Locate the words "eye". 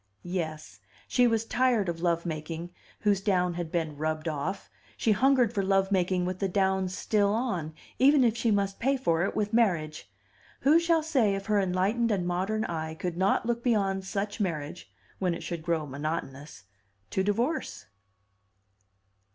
12.65-12.95